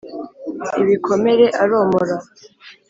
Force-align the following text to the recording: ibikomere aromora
ibikomere 0.81 1.45
aromora 1.63 2.15